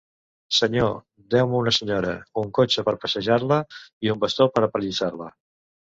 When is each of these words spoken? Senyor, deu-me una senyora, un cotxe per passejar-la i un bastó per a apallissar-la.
Senyor, 0.59 0.87
deu-me 1.35 1.55
una 1.59 1.73
senyora, 1.77 2.15
un 2.43 2.49
cotxe 2.59 2.87
per 2.87 2.97
passejar-la 3.05 3.61
i 4.09 4.15
un 4.15 4.25
bastó 4.25 4.49
per 4.57 4.65
a 4.65 4.71
apallissar-la. 4.71 5.29